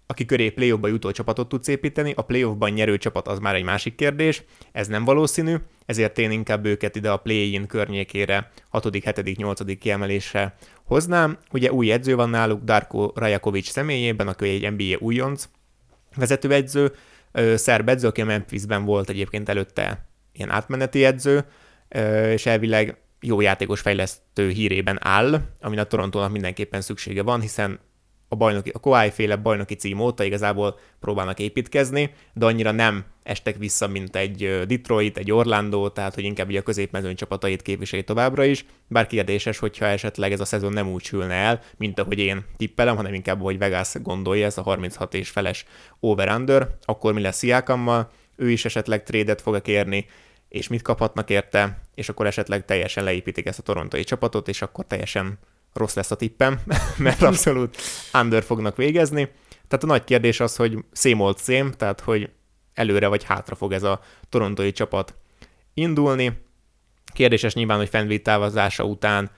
[0.07, 3.95] aki köré playoffba jutó csapatot tudsz építeni, a playoffban nyerő csapat az már egy másik
[3.95, 5.55] kérdés, ez nem valószínű,
[5.85, 9.77] ezért én inkább őket ide a play-in környékére 6., 7., 8.
[9.77, 11.37] kiemelésre hoznám.
[11.51, 15.49] Ugye új edző van náluk, Darko Rajakovics személyében, aki egy NBA újonc
[16.15, 16.91] vezetőedző,
[17.55, 21.45] szerb edző, aki a Memphisben volt egyébként előtte ilyen átmeneti edző,
[22.29, 27.79] és elvileg jó játékos fejlesztő hírében áll, amin a Torontónak mindenképpen szüksége van, hiszen
[28.27, 33.57] a, bajnoki, a Kawhi féle bajnoki cím óta igazából próbálnak építkezni, de annyira nem estek
[33.57, 38.43] vissza, mint egy Detroit, egy Orlando, tehát hogy inkább ugye a középmezőny csapatait képviseli továbbra
[38.43, 42.45] is, bár kérdéses, hogyha esetleg ez a szezon nem úgy sülne el, mint ahogy én
[42.57, 45.65] tippelem, hanem inkább, hogy Vegas gondolja, ez a 36 és feles
[45.99, 50.05] over-under, akkor mi lesz Sziákammal, ő is esetleg trédet fog kérni,
[50.49, 54.85] és mit kaphatnak érte, és akkor esetleg teljesen leépítik ezt a torontai csapatot, és akkor
[54.87, 55.39] teljesen
[55.75, 56.59] rossz lesz a tippem,
[56.97, 57.77] mert abszolút
[58.13, 59.31] under fognak végezni.
[59.67, 62.29] Tehát a nagy kérdés az, hogy same old same, tehát hogy
[62.73, 65.15] előre vagy hátra fog ez a torontói csapat
[65.73, 66.43] indulni.
[67.13, 69.31] Kérdéses nyilván, hogy Fenwick távozása után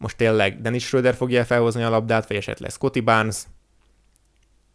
[0.00, 3.42] most tényleg Dennis Schröder fogja felhozni a labdát, vagy esetleg Scotty Barnes.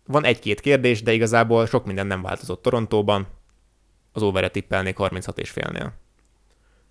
[0.05, 3.27] Van egy-két kérdés, de igazából sok minden nem változott Torontóban.
[4.11, 5.93] Az overre tippelnék 36 és félnél.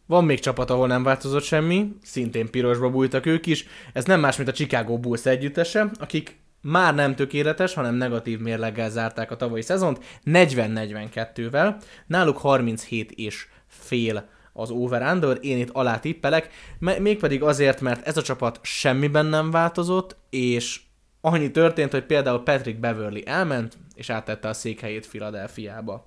[0.06, 3.66] Van még csapat, ahol nem változott semmi, szintén pirosba bújtak ők is.
[3.92, 8.90] Ez nem más, mint a Chicago Bulls együttese, akik már nem tökéletes, hanem negatív mérleggel
[8.90, 11.74] zárták a tavalyi szezont, 40-42-vel.
[12.06, 18.22] Náluk 37 és fél az over-under, én itt alá tippelek, mégpedig azért, mert ez a
[18.22, 20.80] csapat semmiben nem változott, és
[21.20, 26.06] annyi történt, hogy például Patrick Beverly elment, és áttette a székhelyét Philadelphiába.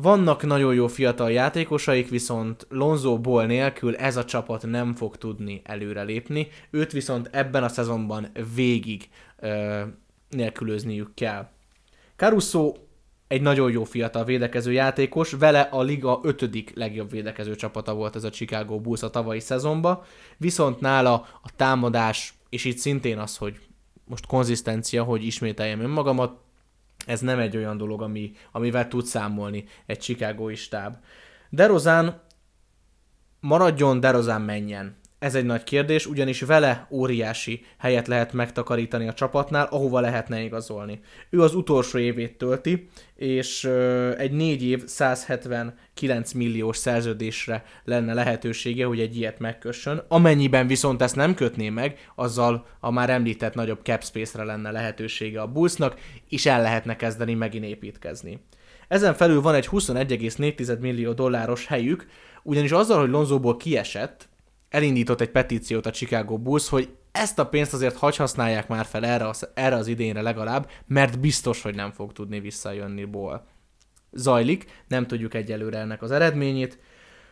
[0.00, 5.60] Vannak nagyon jó fiatal játékosaik, viszont Lonzo Ball nélkül ez a csapat nem fog tudni
[5.64, 9.08] előrelépni, őt viszont ebben a szezonban végig
[9.38, 9.82] ö,
[10.30, 11.48] nélkülözniük kell.
[12.16, 12.72] Caruso
[13.28, 18.24] egy nagyon jó fiatal védekező játékos, vele a liga ötödik legjobb védekező csapata volt ez
[18.24, 20.02] a Chicago Bulls a tavalyi szezonban,
[20.36, 23.58] viszont nála a támadás, és itt szintén az, hogy
[24.04, 26.46] most konzisztencia, hogy ismételjem önmagamat,
[27.08, 30.96] ez nem egy olyan dolog, ami, amivel tud számolni egy Chicago-i stáb.
[31.50, 32.22] Derozán
[33.40, 34.96] maradjon, Derozán menjen.
[35.18, 41.00] Ez egy nagy kérdés, ugyanis vele óriási helyet lehet megtakarítani a csapatnál, ahova lehetne igazolni.
[41.30, 43.64] Ő az utolsó évét tölti, és
[44.16, 50.02] egy négy év 179 milliós szerződésre lenne lehetősége, hogy egy ilyet megkössön.
[50.08, 55.40] Amennyiben viszont ezt nem kötné meg, azzal a már említett nagyobb cap space-re lenne lehetősége
[55.40, 58.38] a Bullsnak, és el lehetne kezdeni megint építkezni.
[58.88, 62.06] Ezen felül van egy 21,4 millió dolláros helyük,
[62.42, 64.28] ugyanis azzal, hogy Lonzóból kiesett,
[64.68, 69.04] elindított egy petíciót a Chicago Bulls, hogy ezt a pénzt azért hagy használják már fel
[69.04, 73.46] erre az, erre az idénre legalább, mert biztos, hogy nem fog tudni visszajönni ból.
[74.12, 76.78] Zajlik, nem tudjuk egyelőre ennek az eredményét.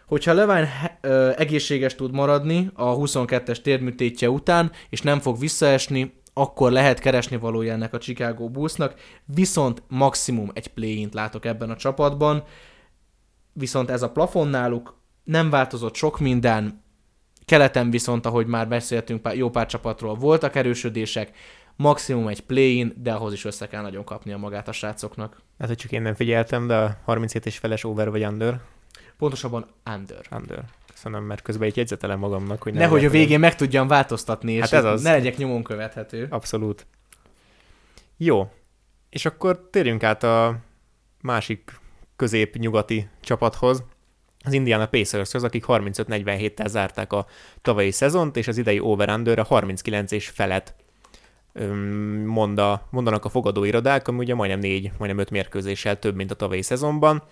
[0.06, 0.98] Hogyha Levine
[1.36, 7.72] egészséges tud maradni a 22-es térműtétje után, és nem fog visszaesni, akkor lehet keresni valója
[7.72, 8.94] ennek a Chicago Bullsnak,
[9.24, 12.44] viszont maximum egy play látok ebben a csapatban,
[13.52, 16.84] viszont ez a plafon náluk, nem változott sok minden,
[17.46, 21.30] Keleten viszont, ahogy már beszéltünk, jó pár csapatról voltak erősödések,
[21.76, 25.40] maximum egy play-in, de ahhoz is össze kell nagyon kapni a magát a srácoknak.
[25.58, 28.60] Hát, hogy csak én nem figyeltem, de a 37 és feles over vagy under?
[29.18, 30.20] Pontosabban under.
[30.30, 30.64] Under.
[30.92, 34.60] Köszönöm, mert közben egy jegyzetelem magamnak, hogy ne Nehogy a végén meg tudjam változtatni, és
[34.60, 35.02] hát ez az.
[35.02, 36.26] ne legyek nyomon követhető.
[36.30, 36.86] Abszolút.
[38.16, 38.52] Jó.
[39.10, 40.56] És akkor térjünk át a
[41.20, 41.80] másik
[42.16, 43.84] közép-nyugati csapathoz,
[44.46, 47.26] az Indiana Pacers-höz, akik 35-47-tel zárták a
[47.62, 50.74] tavalyi szezont, és az idei over 39 és felett
[52.24, 56.62] monda, mondanak a fogadóirodák, ami ugye majdnem 4, majdnem 5 mérkőzéssel több, mint a tavalyi
[56.62, 57.22] szezonban,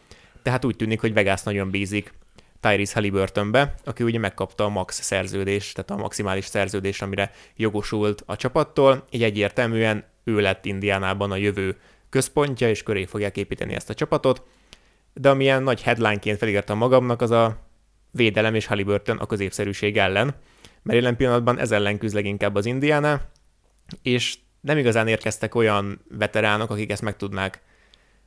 [0.42, 2.14] tehát úgy tűnik, hogy Vegas nagyon bízik
[2.61, 8.37] Tyrese Halliburtonbe, aki ugye megkapta a max szerződést, tehát a maximális szerződést, amire jogosult a
[8.37, 11.77] csapattól, így egyértelműen ő lett Indiánában a jövő
[12.11, 14.42] központja, és köré fogják építeni ezt a csapatot
[15.14, 17.57] de amilyen nagy headlineként felírtam magamnak, az a
[18.11, 20.35] védelem és Halliburton a középszerűség ellen,
[20.83, 23.20] mert jelen pillanatban ez ellen küzd leginkább az Indiana,
[24.03, 27.62] és nem igazán érkeztek olyan veteránok, akik ezt meg tudnák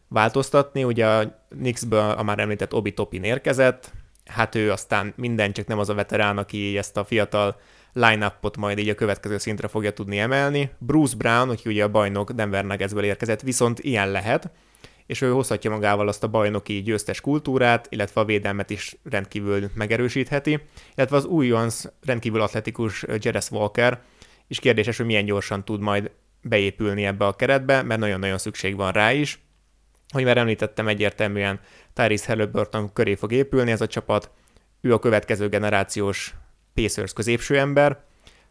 [0.08, 0.84] változtatni.
[0.84, 3.92] Ugye a Knicksből a már említett Obi Topin érkezett,
[4.26, 7.60] hát ő aztán minden, csak nem az a veterán, aki ezt a fiatal
[7.94, 10.72] line-upot majd így a következő szintre fogja tudni emelni.
[10.78, 14.50] Bruce Brown, aki ugye a bajnok Denver Nuggetsből érkezett, viszont ilyen lehet,
[15.08, 20.60] és ő hozhatja magával azt a bajnoki győztes kultúrát, illetve a védelmet is rendkívül megerősítheti,
[20.96, 24.02] illetve az újonc rendkívül atletikus Jeres Walker,
[24.48, 28.92] és kérdéses, hogy milyen gyorsan tud majd beépülni ebbe a keretbe, mert nagyon-nagyon szükség van
[28.92, 29.40] rá is.
[30.14, 31.60] Hogy már említettem, egyértelműen
[31.94, 34.32] Tyrese Halliburton köré fog épülni ez a csapat,
[34.82, 36.36] ő a következő generációs
[36.74, 38.06] Pacers középső ember,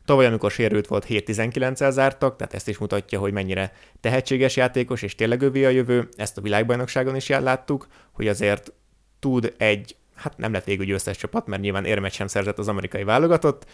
[0.07, 5.15] Tavaly, amikor sérült volt, 7-19-el zártak, tehát ezt is mutatja, hogy mennyire tehetséges játékos, és
[5.15, 6.09] tényleg övé a jövő.
[6.17, 8.73] Ezt a világbajnokságon is láttuk, hogy azért
[9.19, 13.05] tud egy, hát nem lett végül győztes csapat, mert nyilván érmet sem szerzett az amerikai
[13.05, 13.67] válogatott,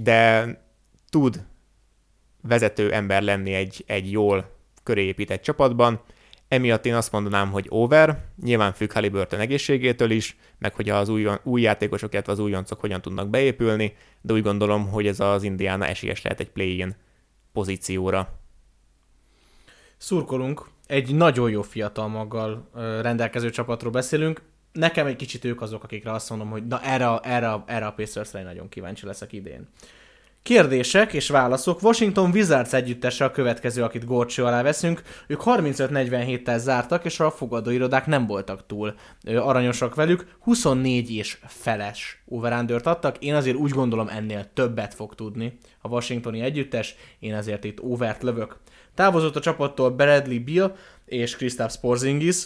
[0.00, 0.50] de
[1.10, 1.44] tud
[2.42, 6.00] vezető ember lenni egy, egy jól köréépített csapatban,
[6.48, 11.28] Emiatt én azt mondanám, hogy over, nyilván függ Halliburton egészségétől is, meg hogy az új,
[11.42, 15.86] új játékosok, illetve az újoncok hogyan tudnak beépülni, de úgy gondolom, hogy ez az Indiana
[15.86, 16.96] esélyes lehet egy play-in
[17.52, 18.38] pozícióra.
[19.96, 20.68] Szurkolunk.
[20.86, 22.70] Egy nagyon jó fiatal maggal
[23.02, 24.42] rendelkező csapatról beszélünk.
[24.72, 28.42] Nekem egy kicsit ők azok, akikre azt mondom, hogy na erre, erre, erre a Pacers-re
[28.42, 29.68] nagyon kíváncsi leszek idén.
[30.46, 31.82] Kérdések és válaszok.
[31.82, 35.02] Washington Wizards együttese a következő, akit górcső alá veszünk.
[35.26, 40.36] Ők 35-47-tel zártak, és a fogadóirodák nem voltak túl aranyosak velük.
[40.40, 43.18] 24 és feles overándört adtak.
[43.18, 46.94] Én azért úgy gondolom ennél többet fog tudni a washingtoni együttes.
[47.18, 48.56] Én azért itt overt lövök.
[48.94, 52.44] Távozott a csapattól Bradley Bill és Kristaps Porzingis.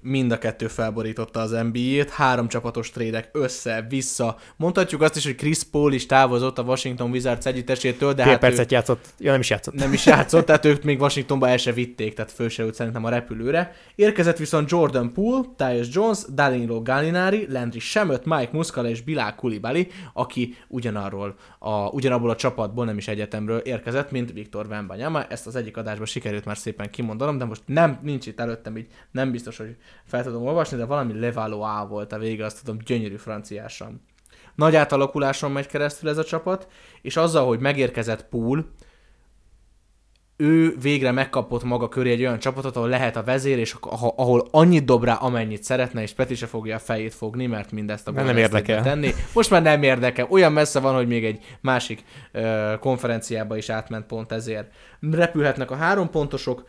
[0.00, 4.36] Mind a kettő felborította az NBA-t, három csapatos trédek össze-vissza.
[4.56, 8.40] Mondhatjuk azt is, hogy Chris Paul is távozott a Washington Wizards együttesétől, de Fél hát
[8.40, 8.74] percet ő...
[8.74, 9.74] játszott, ja nem is játszott.
[9.74, 13.08] Nem is játszott, tehát ők még Washingtonba el se vitték, tehát föl se szerintem a
[13.08, 13.74] repülőre.
[13.94, 19.86] Érkezett viszont Jordan Poole, Tyus Jones, Danilo Gallinari, Landry Shamet, Mike Muscala és Bilal Koulibaly,
[20.12, 25.24] aki ugyanarról, a, ugyanabból a csapatból, nem is egyetemről érkezett, mint Viktor Wembanyama.
[25.24, 28.86] Ezt az egyik adásban sikerült már szépen kimondanom, de most nem, nincs itt előttem, így
[29.10, 33.16] nem biztos, hogy fel tudom olvasni, de valami Levalois volt a vége, azt tudom, gyönyörű
[33.16, 34.02] franciásan.
[34.54, 36.68] Nagy átalakuláson megy keresztül ez a csapat,
[37.02, 38.66] és azzal, hogy megérkezett Pool,
[40.40, 43.76] ő végre megkapott maga köré egy olyan csapatot, ahol lehet a vezér, és
[44.16, 48.08] ahol annyit dob rá, amennyit szeretne, és Peti se fogja a fejét fogni, mert mindezt
[48.08, 48.82] a nem érdekel.
[48.82, 49.10] tenni.
[49.34, 50.26] Most már nem érdekel.
[50.30, 54.70] Olyan messze van, hogy még egy másik uh, konferenciába is átment pont ezért.
[55.10, 56.64] Repülhetnek a három pontosok,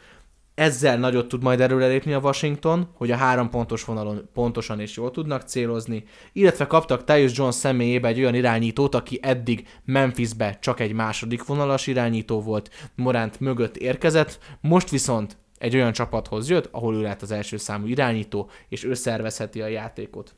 [0.62, 5.12] ezzel nagyot tud majd lépni a Washington, hogy a három pontos vonalon pontosan és jól
[5.12, 10.94] tudnak célozni, illetve kaptak Tyus Jones személyébe egy olyan irányítót, aki eddig Memphisbe csak egy
[10.94, 17.02] második vonalas irányító volt, Morant mögött érkezett, most viszont egy olyan csapathoz jött, ahol ő
[17.02, 20.36] lehet az első számú irányító, és ő szervezheti a játékot.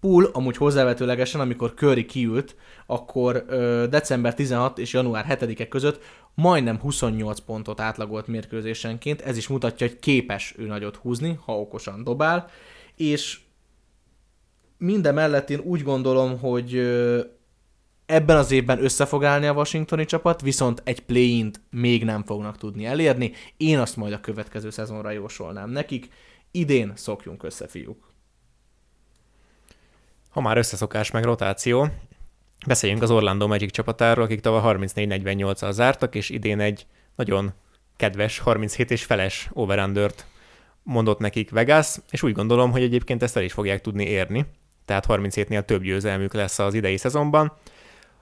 [0.00, 2.56] Pool amúgy hozzávetőlegesen, amikor Curry kiült,
[2.86, 6.02] akkor ö, december 16 és január 7-e között
[6.34, 12.04] majdnem 28 pontot átlagolt mérkőzésenként, ez is mutatja, hogy képes ő nagyot húzni, ha okosan
[12.04, 12.50] dobál,
[12.96, 13.40] és
[14.78, 16.78] minden mellett én úgy gondolom, hogy
[18.06, 22.58] ebben az évben össze fog állni a washingtoni csapat, viszont egy play még nem fognak
[22.58, 23.32] tudni elérni.
[23.56, 26.08] Én azt majd a következő szezonra jósolnám nekik.
[26.50, 28.12] Idén szokjunk össze, fiúk.
[30.30, 31.88] Ha már összeszokás meg rotáció,
[32.66, 37.52] Beszéljünk az Orlando Magic csapatáról, akik tavaly 34-48-al zártak, és idén egy nagyon
[37.96, 40.10] kedves 37 és feles over
[40.82, 44.46] mondott nekik Vegas, és úgy gondolom, hogy egyébként ezt el is fogják tudni érni,
[44.84, 47.52] tehát 37-nél több győzelmük lesz az idei szezonban.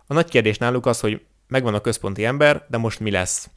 [0.06, 3.50] A nagy kérdés náluk az, hogy megvan a központi ember, de most mi lesz?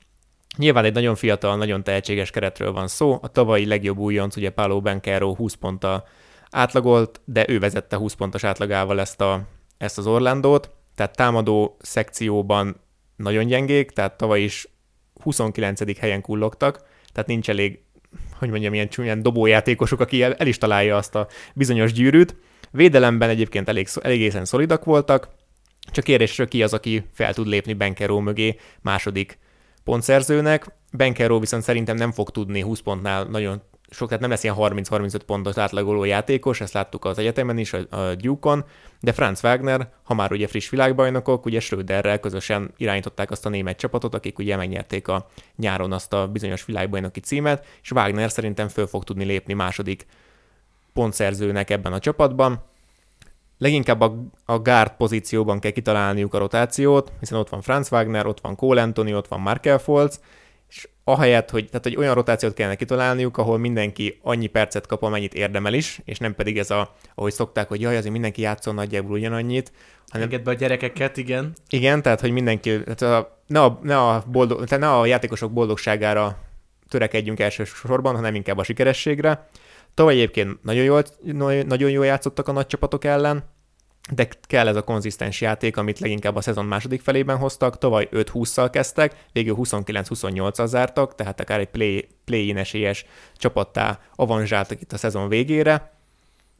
[0.57, 3.19] Nyilván egy nagyon fiatal, nagyon tehetséges keretről van szó.
[3.21, 6.07] A tavalyi legjobb újonc, ugye Paolo Bencaro 20 ponttal
[6.49, 9.41] átlagolt, de ő vezette 20 pontos átlagával ezt, a,
[9.77, 12.81] ezt az Orlandót tehát támadó szekcióban
[13.15, 14.67] nagyon gyengék, tehát tavaly is
[15.21, 15.99] 29.
[15.99, 17.79] helyen kullogtak, tehát nincs elég,
[18.37, 22.35] hogy mondjam, ilyen csúnyán dobójátékosok, aki el, el is találja azt a bizonyos gyűrűt.
[22.71, 25.29] Védelemben egyébként elég, egészen szolidak voltak,
[25.91, 29.37] csak kérdésről ki az, aki fel tud lépni Benkeró mögé második
[29.83, 30.65] pontszerzőnek.
[30.91, 35.19] Benkeró viszont szerintem nem fog tudni 20 pontnál nagyon sok, tehát nem lesz ilyen 30-35
[35.25, 38.65] pontos átlagoló játékos, ezt láttuk az egyetemen is, a, a Duke-on,
[38.99, 43.77] de Franz Wagner, ha már ugye friss világbajnokok, ugye Schröderrel közösen irányították azt a német
[43.77, 48.87] csapatot, akik ugye megnyerték a nyáron azt a bizonyos világbajnoki címet, és Wagner szerintem föl
[48.87, 50.05] fog tudni lépni második
[50.93, 52.63] pontszerzőnek ebben a csapatban.
[53.57, 58.41] Leginkább a, a guard pozícióban kell kitalálniuk a rotációt, hiszen ott van Franz Wagner, ott
[58.41, 60.19] van Cole Anthony, ott van Markel Foltz,
[61.07, 65.73] ahelyett, hogy, tehát, hogy olyan rotációt kellene kitalálniuk, ahol mindenki annyi percet kap, amennyit érdemel
[65.73, 69.71] is, és nem pedig ez a, ahogy szokták, hogy jaj, azért mindenki játszol nagyjából ugyanannyit.
[70.07, 70.27] Hanem...
[70.27, 71.53] Engedd be a gyerekeket, igen.
[71.69, 75.51] Igen, tehát, hogy mindenki, tehát a, ne, a, ne, a boldog, tehát ne a játékosok
[75.51, 76.37] boldogságára
[76.89, 79.47] törekedjünk elsősorban, hanem inkább a sikerességre.
[79.93, 81.03] Tavaly egyébként nagyon jól,
[81.65, 83.43] nagyon jól játszottak a nagy csapatok ellen,
[84.13, 88.67] de kell ez a konzisztens játék, amit leginkább a szezon második felében hoztak, tavaly 5-20-szal
[88.71, 95.29] kezdtek, végül 29-28-al zártak, tehát akár egy play, play-in esélyes csapattá avanzsáltak itt a szezon
[95.29, 95.93] végére.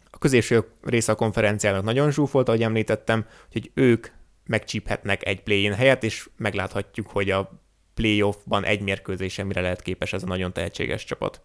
[0.10, 4.08] A középső része a konferenciának nagyon zsúfolt, ahogy említettem, hogy ők
[4.46, 10.24] megcsíphetnek egy play-in helyet, és megláthatjuk, hogy a playoffban egy mérkőzésen mire lehet képes ez
[10.24, 11.42] a nagyon tehetséges csapat.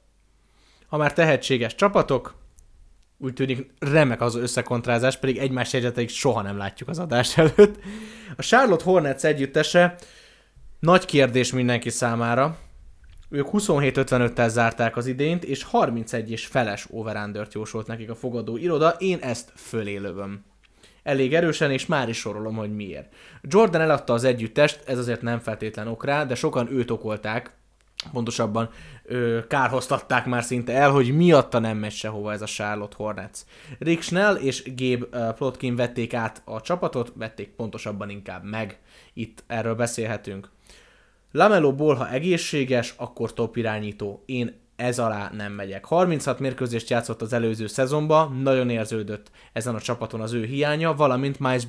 [0.86, 2.39] Ha már tehetséges csapatok,
[3.22, 7.78] úgy tűnik remek az összekontrázás, pedig egymás jegyzeteik soha nem látjuk az adás előtt.
[8.36, 9.96] A Charlotte Hornets együttese
[10.78, 12.58] nagy kérdés mindenki számára.
[13.28, 18.88] Ők 27-55-tel zárták az idényt, és 31 és feles over jósolt nekik a fogadó iroda.
[18.98, 20.44] Én ezt fölé lövöm.
[21.02, 23.14] Elég erősen, és már is sorolom, hogy miért.
[23.42, 27.52] Jordan eladta az együttest, ez azért nem feltétlen ok rá, de sokan őt okolták,
[28.12, 28.70] pontosabban
[29.10, 33.38] ö, kárhoztatták már szinte el, hogy miatta nem megy sehova ez a Charlotte Hornets.
[33.78, 38.78] Rick Schnell és Gabe Plotkin vették át a csapatot, vették pontosabban inkább meg,
[39.12, 40.50] itt erről beszélhetünk.
[41.32, 44.22] Lamelo Ball, ha egészséges, akkor top irányító.
[44.26, 45.84] Én ez alá nem megyek.
[45.84, 51.38] 36 mérkőzést játszott az előző szezonban, nagyon érződött ezen a csapaton az ő hiánya, valamint
[51.38, 51.66] Miles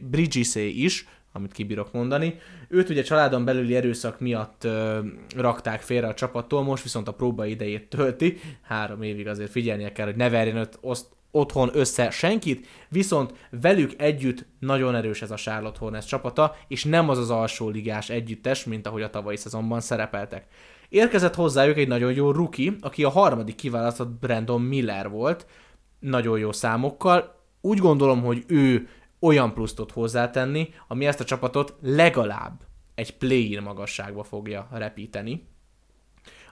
[0.00, 2.38] Bridges is, amit kibírok mondani.
[2.68, 4.98] Őt ugye családon belüli erőszak miatt ö,
[5.36, 8.38] rakták félre a csapattól, most viszont a próba idejét tölti.
[8.62, 13.92] Három évig azért figyelnie kell, hogy ne verjen öt, oszt, otthon össze senkit, viszont velük
[13.96, 18.64] együtt nagyon erős ez a Charlotte Hornets csapata, és nem az az alsó ligás együttes,
[18.64, 20.46] mint ahogy a tavalyi szezonban szerepeltek.
[20.88, 25.46] Érkezett hozzájuk egy nagyon jó rookie, aki a harmadik kiválasztott Brandon Miller volt,
[25.98, 27.42] nagyon jó számokkal.
[27.60, 28.88] Úgy gondolom, hogy ő
[29.24, 32.60] olyan pluszt tud hozzátenni, ami ezt a csapatot legalább
[32.94, 35.46] egy play-in magasságba fogja repíteni.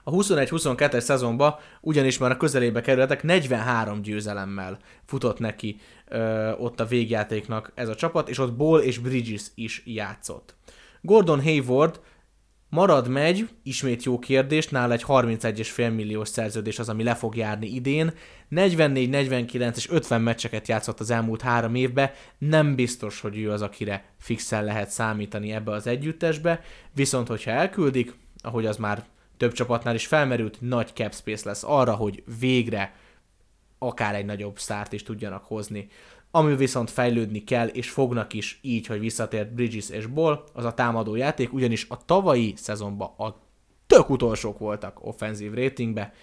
[0.03, 6.85] A 21-22-es szezonban ugyanis már a közelébe kerültek 43 győzelemmel futott neki ö, ott a
[6.85, 10.55] végjátéknak ez a csapat, és ott Ball és Bridges is játszott.
[11.01, 12.01] Gordon Hayward
[12.73, 17.67] Marad megy, ismét jó kérdés, nála egy 31,5 milliós szerződés az, ami le fog járni
[17.67, 18.13] idén.
[18.47, 23.61] 44, 49 és 50 meccseket játszott az elmúlt három évben, nem biztos, hogy ő az,
[23.61, 26.61] akire fixen lehet számítani ebbe az együttesbe,
[26.93, 29.05] viszont hogyha elküldik, ahogy az már
[29.37, 32.93] több csapatnál is felmerült, nagy cap space lesz arra, hogy végre
[33.77, 35.87] akár egy nagyobb szárt is tudjanak hozni.
[36.35, 40.73] Ami viszont fejlődni kell, és fognak is így, hogy visszatért Bridges és Ball, az a
[40.73, 43.35] támadó játék, ugyanis a tavalyi szezonban a
[43.87, 46.13] tök utolsók voltak offenzív ratingbe.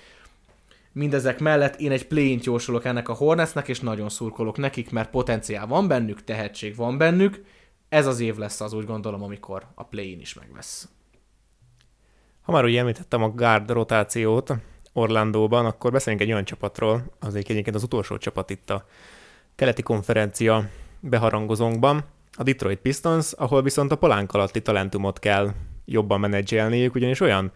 [0.92, 5.66] Mindezek mellett én egy play jósolok ennek a Hornetsnek, és nagyon szurkolok nekik, mert potenciál
[5.66, 7.44] van bennük, tehetség van bennük.
[7.88, 10.88] Ez az év lesz az úgy gondolom, amikor a play is megvesz.
[12.42, 14.52] Ha már úgy említettem a guard rotációt
[14.92, 18.84] Orlandóban, akkor beszéljünk egy olyan csapatról, az egyébként az utolsó csapat itt a
[19.60, 20.68] keleti konferencia
[21.00, 22.04] beharangozónkban,
[22.36, 25.50] a Detroit Pistons, ahol viszont a palánk alatti talentumot kell
[25.84, 27.52] jobban menedzselniük, ugyanis olyan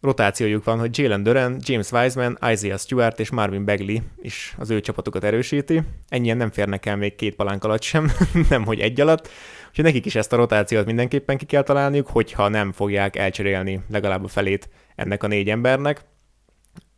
[0.00, 4.80] rotációjuk van, hogy Jalen Duran, James Wiseman, Isaiah Stewart és Marvin Bagley is az ő
[4.80, 5.82] csapatukat erősíti.
[6.08, 8.12] Ennyien nem férnek el még két palánk alatt sem,
[8.50, 9.28] nem hogy egy alatt.
[9.68, 14.24] Úgyhogy nekik is ezt a rotációt mindenképpen ki kell találniuk, hogyha nem fogják elcserélni legalább
[14.24, 16.04] a felét ennek a négy embernek.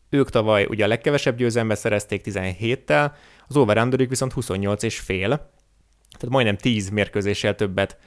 [0.09, 3.11] Ők tavaly ugye a legkevesebb győzelmet szerezték 17-tel,
[3.51, 5.29] az over viszont 28 és fél,
[6.19, 7.99] tehát majdnem 10 mérkőzéssel többet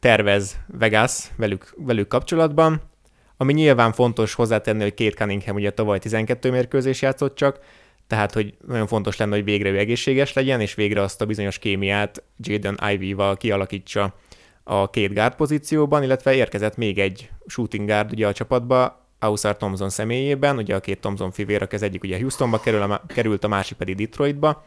[0.00, 2.82] tervez Vegas velük, velük kapcsolatban,
[3.36, 7.58] ami nyilván fontos hozzátenni, hogy két Cunningham ugye tavaly 12 mérkőzés játszott csak,
[8.06, 11.58] tehát hogy nagyon fontos lenne, hogy végre ő egészséges legyen, és végre azt a bizonyos
[11.58, 14.14] kémiát Jaden Ivy-val kialakítsa
[14.64, 19.90] a két guard pozícióban, illetve érkezett még egy shooting guard ugye a csapatba, Ausar Thompson
[19.90, 23.76] személyében, ugye a két Thompson fivér, az egyik ugye Houstonba kerül, a, került, a másik
[23.76, 24.64] pedig Detroitba.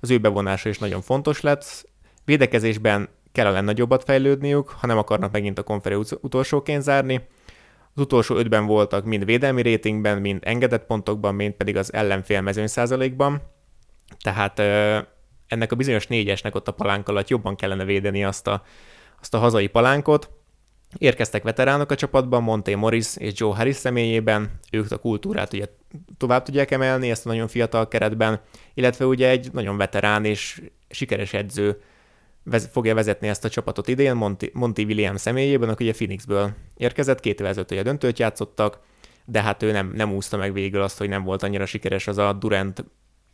[0.00, 1.88] Az ő bevonása is nagyon fontos lett.
[2.24, 7.26] Védekezésben kellene nagyobbat fejlődniük, ha nem akarnak megint a konferencia utolsóként zárni.
[7.94, 12.66] Az utolsó ötben voltak mind védelmi rétingben, mind engedett pontokban, mind pedig az ellenfél mezőny
[12.66, 13.42] százalékban.
[14.22, 14.58] Tehát
[15.46, 18.62] ennek a bizonyos négyesnek ott a palánk alatt jobban kellene védeni azt a,
[19.20, 20.30] azt a hazai palánkot.
[20.98, 25.66] Érkeztek veteránok a csapatban, Monté Morris és Joe Harris személyében, ők a kultúrát ugye
[26.16, 28.40] tovább tudják emelni ezt a nagyon fiatal keretben,
[28.74, 31.80] illetve ugye egy nagyon veterán és sikeres edző
[32.42, 37.20] vez- fogja vezetni ezt a csapatot idén, Monty, Monty Williams személyében, aki ugye Phoenixből érkezett,
[37.20, 38.78] két évvel ezelőtt ugye döntőt játszottak,
[39.24, 42.18] de hát ő nem, nem úszta meg végül azt, hogy nem volt annyira sikeres az
[42.18, 42.84] a Durant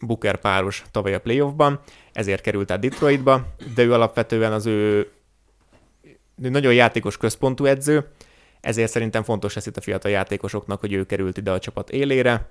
[0.00, 1.80] Booker páros tavaly a playoffban,
[2.12, 5.10] ezért került át Detroitba, de ő alapvetően az ő
[6.50, 8.08] nagyon játékos központú edző,
[8.60, 12.50] ezért szerintem fontos lesz itt a fiatal játékosoknak, hogy ő került ide a csapat élére,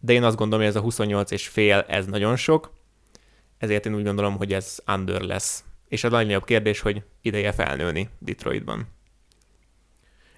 [0.00, 2.72] de én azt gondolom, hogy ez a 28 és fél, ez nagyon sok,
[3.58, 5.64] ezért én úgy gondolom, hogy ez under lesz.
[5.88, 8.86] És a legnagyobb kérdés, hogy ideje felnőni Detroitban.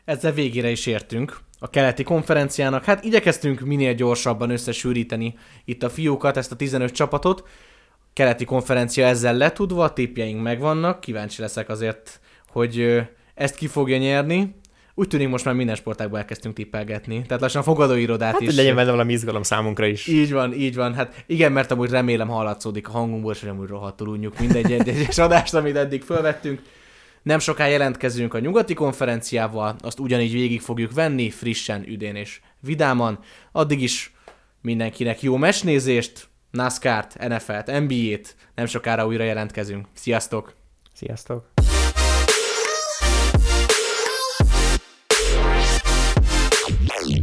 [0.04, 2.84] Ezzel végére is értünk a keleti konferenciának.
[2.84, 5.34] Hát igyekeztünk minél gyorsabban összesűríteni
[5.64, 7.48] itt a fiúkat, ezt a 15 csapatot.
[8.12, 12.20] Keleti konferencia ezzel letudva, a tippjeink megvannak, kíváncsi leszek azért
[12.54, 13.02] hogy
[13.34, 14.54] ezt ki fogja nyerni.
[14.94, 17.22] Úgy tűnik most már minden sportágban elkezdtünk tippelgetni.
[17.22, 18.46] Tehát lassan a fogadóirodát hát, is.
[18.46, 20.06] Hát legyen benne valami izgalom számunkra is.
[20.06, 20.94] Így van, így van.
[20.94, 25.54] Hát igen, mert amúgy remélem hallatszódik a hangunkból, és amúgy rohadtul unjuk mindegy egyes adást,
[25.54, 26.62] amit eddig felvettünk.
[27.22, 33.18] Nem soká jelentkezünk a nyugati konferenciával, azt ugyanígy végig fogjuk venni, frissen, üdén és vidáman.
[33.52, 34.12] Addig is
[34.62, 39.86] mindenkinek jó mesnézést, NASCAR-t, NFL-t, NBA-t, nem sokára újra jelentkezünk.
[39.92, 40.54] Sziasztok!
[40.92, 41.53] Sziasztok!